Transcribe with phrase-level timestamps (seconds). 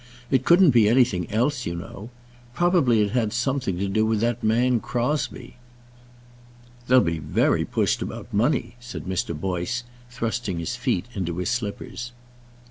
[0.31, 2.09] It couldn't be anything else, you know.
[2.55, 5.57] Probably it had something to do with that man Crosbie."
[6.87, 9.39] "They'll be very pushed about money," said Mr.
[9.39, 12.13] Boyce, thrusting his feet into his slippers.